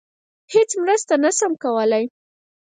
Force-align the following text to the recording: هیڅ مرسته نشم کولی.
هیڅ 0.53 0.69
مرسته 0.83 1.13
نشم 1.23 1.51
کولی. 1.63 2.03